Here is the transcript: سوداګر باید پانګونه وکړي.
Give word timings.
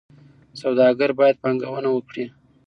سوداګر 0.61 1.09
باید 1.19 1.41
پانګونه 1.43 1.89
وکړي. 1.91 2.25